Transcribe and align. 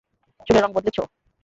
চুলের 0.47 0.63
রং 0.63 0.71
বদলেছ! 0.73 0.97